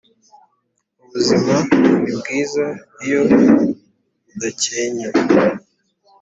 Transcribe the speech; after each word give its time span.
ubuzima 1.03 1.55
n’ibwiza 2.03 2.65
iyo 3.05 3.19
udacyenye 4.33 5.07